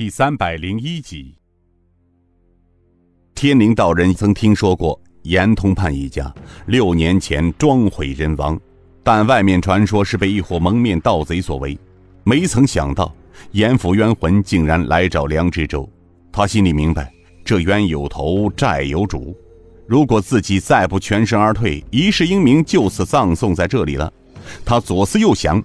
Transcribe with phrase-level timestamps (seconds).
[0.00, 1.34] 第三百零一集。
[3.34, 6.34] 天灵道人曾听说过严通判一家
[6.64, 8.58] 六年前装毁人亡，
[9.02, 11.78] 但外面传说是被一伙蒙面盗贼所为。
[12.24, 13.14] 没曾想到
[13.50, 15.86] 严府冤魂竟然来找梁知州，
[16.32, 17.12] 他心里明白，
[17.44, 19.36] 这冤有头债有主，
[19.86, 24.10] 如果自己再不全身而退，一世英名就此葬送在这里了。
[24.64, 25.62] 他左思右想，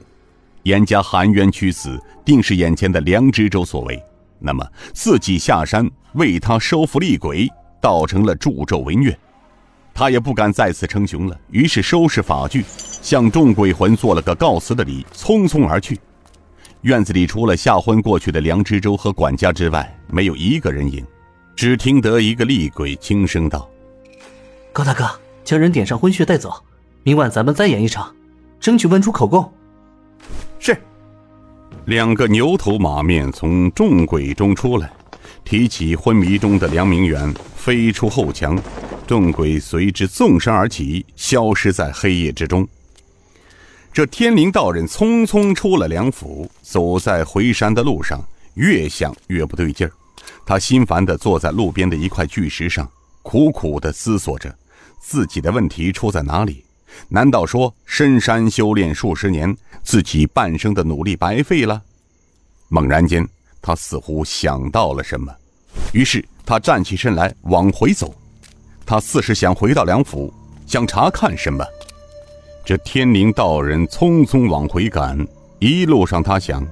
[0.63, 3.97] 严家含冤屈死，定是眼前的梁知州所为。
[4.39, 7.49] 那么自己下山为他收服厉鬼。
[7.81, 9.15] 倒成了助纣为虐，
[9.93, 12.65] 他也不敢再次称雄了，于是收拾法具，
[12.99, 15.99] 向众鬼魂做了个告辞的礼，匆匆而去。
[16.81, 21.05] 院子里除了吓昏过去的梁知州和管家之外，没有一个人影。
[21.55, 23.69] 只听得一个厉鬼轻声道
[24.73, 25.07] ：“高大哥，
[25.43, 26.51] 将人点上昏穴带走，
[27.03, 28.11] 明晚咱们再演一场，
[28.59, 29.53] 争取问出口供。”
[30.57, 30.75] 是。
[31.85, 34.91] 两个牛头马面从众鬼中出来。
[35.43, 38.59] 提起昏迷中的梁明远，飞出后墙，
[39.05, 42.67] 众鬼随之纵身而起，消失在黑夜之中。
[43.93, 48.19] 这天灵道人匆匆出了梁府，走在回山的路上，
[48.55, 49.93] 越想越不对劲儿。
[50.47, 52.89] 他心烦地坐在路边的一块巨石上，
[53.21, 54.53] 苦苦地思索着
[54.99, 56.64] 自己的问题出在哪里。
[57.09, 61.81] 难道说深山修炼数十年，自己半生的努力白费了？
[62.69, 63.27] 猛然间。
[63.61, 65.33] 他似乎想到了什么，
[65.91, 68.13] 于是他站起身来往回走。
[68.85, 70.31] 他似是想回到梁府，
[70.67, 71.65] 想查看什么。
[72.63, 75.17] 这天灵道人匆匆往回赶，
[75.57, 76.63] 一路上他想，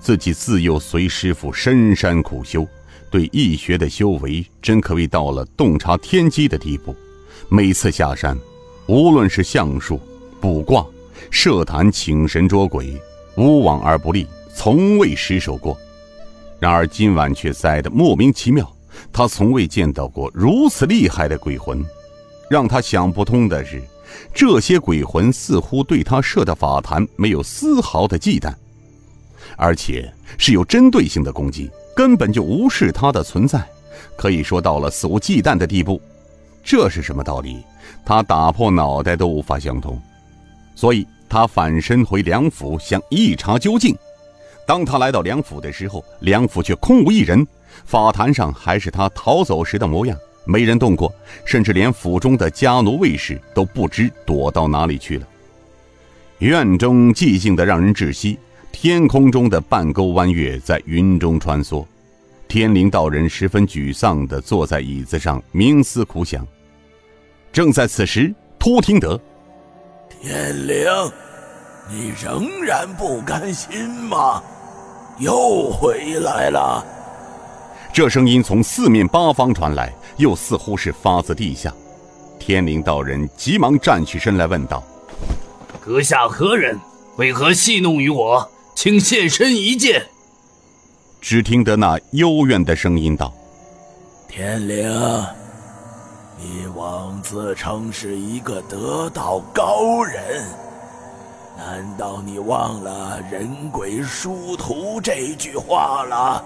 [0.00, 2.66] 自己自幼随师傅深山苦修，
[3.08, 6.92] 对易学的修为真可谓到了洞察天机的地步。
[7.48, 8.36] 每次下山，
[8.86, 10.00] 无论是相术、
[10.40, 10.84] 卜卦、
[11.30, 13.00] 设坛请神捉鬼，
[13.36, 15.76] 无往而不利，从未失手过。
[16.58, 18.70] 然而今晚却栽得莫名其妙，
[19.12, 21.84] 他从未见到过如此厉害的鬼魂。
[22.50, 23.82] 让他想不通的是，
[24.34, 28.52] 这些鬼魂似乎对他设的法坛没有丝毫的忌惮，
[29.56, 33.66] 而且是有针对性的攻击，根本就无视他的存在，
[34.16, 36.00] 可以说到了肆无忌惮的地步。
[36.62, 37.62] 这是什么道理？
[38.04, 40.00] 他打破脑袋都无法相通。
[40.74, 43.96] 所以他返身回梁府，想一查究竟。
[44.66, 47.46] 当他来到梁府的时候，梁府却空无一人，
[47.84, 51.12] 法坛上还是他逃走时的模样，没人动过，
[51.44, 55.26] 甚至连府中的家奴卫士都不知躲到哪里去了。
[56.38, 58.38] 院中寂静的让人窒息，
[58.72, 61.84] 天空中的半钩弯月在云中穿梭。
[62.48, 66.46] 天灵道人十分沮丧地坐在椅子上，冥思苦想。
[67.52, 69.20] 正在此时，突听得
[70.08, 70.86] ：“天灵。”
[71.90, 74.40] 你仍然不甘心吗？
[75.18, 76.82] 又回来了。
[77.92, 81.74] 这声音从四面八方传来，又似乎是发自地下。
[82.38, 84.82] 天灵道人急忙站起身来问道
[85.84, 86.78] ：“阁下何人？
[87.16, 88.48] 为何戏弄于我？
[88.74, 90.06] 请现身一见。”
[91.20, 93.34] 只听得那幽怨的声音道
[94.28, 94.88] ：“天灵，
[96.42, 100.44] 你枉自称是一个得道高人。”
[101.56, 106.44] 难道你忘了“人鬼殊途”这句话了？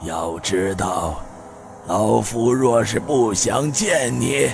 [0.00, 1.20] 要知道，
[1.86, 4.50] 老夫若是不想见你，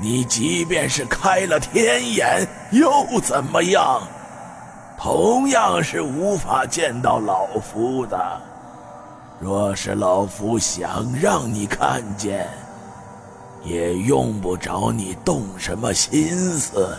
[0.00, 4.00] 你即便是开了天眼又怎么样？
[4.96, 8.40] 同样是无法见到老夫的。
[9.40, 12.48] 若是老夫想让你看见，
[13.64, 16.96] 也用不着你动什么心思。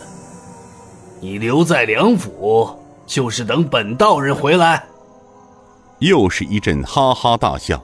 [1.22, 4.84] 你留在梁府，就是等本道人回来。
[6.00, 7.82] 又是一阵哈哈大笑。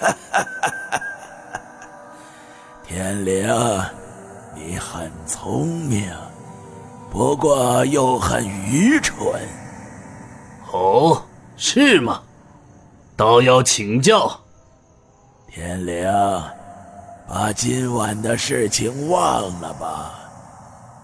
[2.86, 3.48] 天灵，
[4.54, 6.12] 你很聪明，
[7.10, 9.24] 不过又很愚蠢。
[10.72, 11.22] 哦，
[11.56, 12.22] 是吗？
[13.16, 14.40] 倒要请教。
[15.48, 16.04] 天灵，
[17.26, 20.12] 把今晚的事情忘了吧。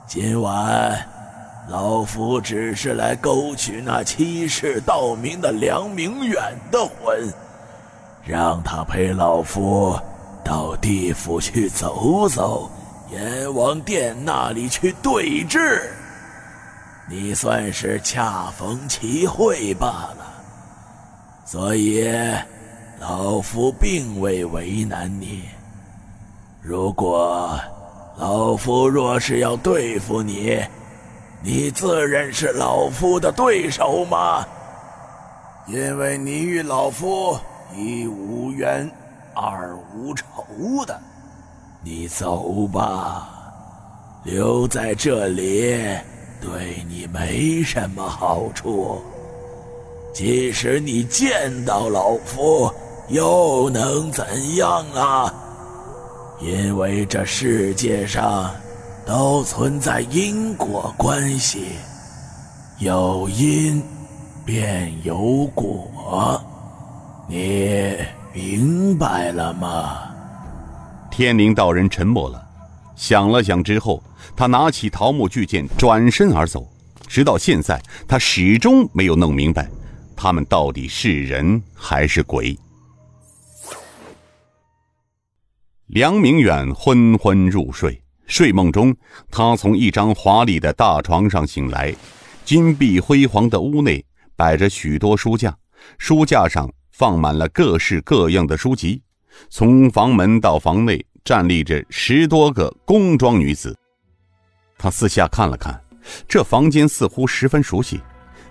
[0.07, 1.07] 今晚，
[1.69, 6.37] 老夫只是来勾取那欺世盗名的梁明远
[6.71, 7.33] 的魂，
[8.25, 9.99] 让他陪老夫
[10.45, 12.71] 到地府去走走，
[13.11, 15.91] 阎王殿那里去对质。
[17.11, 20.27] 你算是恰逢其会罢了，
[21.45, 22.07] 所以
[22.99, 25.45] 老夫并未为难你。
[26.69, 27.59] 如果……
[28.19, 30.61] 老夫若是要对付你，
[31.41, 34.45] 你自认是老夫的对手吗？
[35.69, 37.39] 因为你与老夫
[37.73, 38.91] 一无冤，
[39.35, 40.25] 二无仇
[40.85, 41.01] 的。
[41.81, 43.29] 你走吧，
[44.25, 45.79] 留在这里
[46.41, 49.01] 对你没什么好处。
[50.13, 52.69] 即使你见到老夫，
[53.07, 55.33] 又能怎样啊？
[56.41, 58.55] 因为这世界上
[59.05, 61.65] 都存在因果关系，
[62.79, 63.83] 有因
[64.45, 66.41] 便有果，
[67.29, 67.97] 你
[68.33, 69.99] 明白了吗？
[71.11, 72.41] 天灵道人沉默了，
[72.95, 74.01] 想了想之后，
[74.37, 76.67] 他拿起桃木巨剑，转身而走。
[77.09, 79.69] 直到现在，他始终没有弄明白，
[80.15, 82.57] 他们到底是人还是鬼。
[85.89, 88.95] 梁明远昏昏入睡，睡梦中，
[89.31, 91.95] 他从一张华丽的大床上醒来。
[92.45, 94.05] 金碧辉煌的屋内
[94.37, 95.57] 摆着许多书架，
[95.97, 99.01] 书架上放满了各式各样的书籍。
[99.49, 103.75] 从房门到房内站立着十多个宫装女子。
[104.77, 105.83] 他四下看了看，
[106.29, 107.99] 这房间似乎十分熟悉，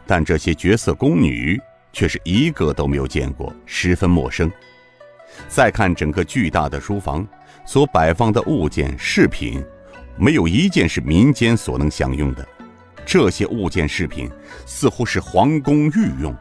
[0.07, 1.61] 但这些绝色宫女
[1.93, 4.51] 却是一个都没有见过，十分陌生。
[5.47, 7.25] 再看整个巨大的书房，
[7.65, 9.63] 所摆放的物件饰品，
[10.17, 12.47] 没有一件是民间所能享用的。
[13.05, 14.29] 这些物件饰品
[14.65, 16.35] 似乎是皇宫御用。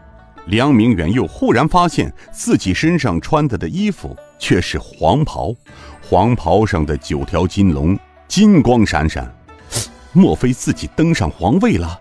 [0.47, 5.53] 梁明远又忽然发现自己身上穿的的衣服却是黄袍，
[6.01, 9.29] 黄袍上的九条金龙金光闪闪，
[10.13, 12.01] 莫非自己登上皇位了？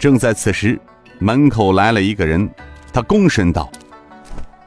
[0.00, 0.80] 正在此时，
[1.20, 2.48] 门口来了一个人，
[2.92, 3.70] 他躬身道。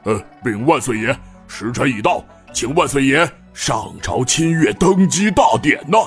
[0.04, 1.16] 呃，禀万岁爷，
[1.46, 5.98] 时辰已到，请万岁爷上朝亲阅登基大典呢。